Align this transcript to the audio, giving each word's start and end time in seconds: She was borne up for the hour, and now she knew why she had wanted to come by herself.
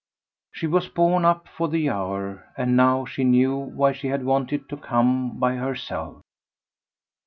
She 0.51 0.65
was 0.65 0.87
borne 0.89 1.25
up 1.25 1.47
for 1.47 1.67
the 1.67 1.87
hour, 1.91 2.51
and 2.57 2.75
now 2.75 3.05
she 3.05 3.23
knew 3.23 3.55
why 3.55 3.91
she 3.91 4.07
had 4.07 4.25
wanted 4.25 4.67
to 4.69 4.77
come 4.77 5.37
by 5.37 5.57
herself. 5.57 6.21